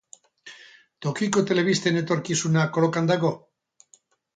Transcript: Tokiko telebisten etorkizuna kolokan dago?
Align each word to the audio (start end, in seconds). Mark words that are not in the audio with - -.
Tokiko 1.07 1.45
telebisten 1.51 2.03
etorkizuna 2.03 2.67
kolokan 2.79 3.15
dago? 3.17 3.37